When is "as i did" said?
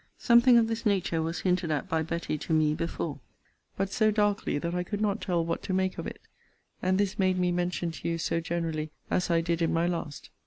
9.11-9.61